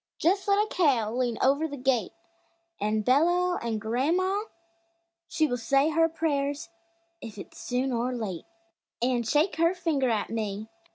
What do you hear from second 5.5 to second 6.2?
say her